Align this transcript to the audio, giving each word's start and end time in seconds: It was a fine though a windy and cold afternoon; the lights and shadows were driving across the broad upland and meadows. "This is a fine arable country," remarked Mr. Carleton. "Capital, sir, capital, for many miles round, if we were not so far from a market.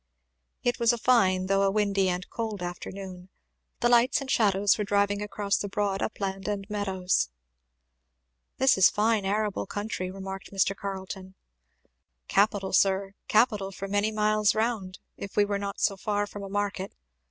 It 0.63 0.79
was 0.79 0.91
a 0.91 0.97
fine 0.97 1.45
though 1.45 1.61
a 1.61 1.69
windy 1.69 2.09
and 2.09 2.27
cold 2.31 2.63
afternoon; 2.63 3.29
the 3.81 3.89
lights 3.89 4.19
and 4.19 4.31
shadows 4.31 4.75
were 4.75 4.83
driving 4.83 5.21
across 5.21 5.57
the 5.57 5.67
broad 5.69 6.01
upland 6.01 6.47
and 6.47 6.67
meadows. 6.71 7.29
"This 8.57 8.79
is 8.79 8.89
a 8.89 8.93
fine 8.93 9.25
arable 9.25 9.67
country," 9.67 10.09
remarked 10.09 10.51
Mr. 10.51 10.75
Carleton. 10.75 11.35
"Capital, 12.27 12.73
sir, 12.73 13.13
capital, 13.27 13.71
for 13.71 13.87
many 13.87 14.11
miles 14.11 14.55
round, 14.55 14.97
if 15.17 15.37
we 15.37 15.45
were 15.45 15.59
not 15.59 15.79
so 15.79 15.95
far 15.95 16.25
from 16.25 16.41
a 16.41 16.49
market. 16.49 16.93